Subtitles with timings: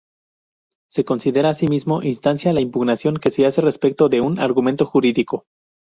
[0.89, 5.45] Se considera asimismo instancia la impugnación que se hace respecto de un argumento jurídico.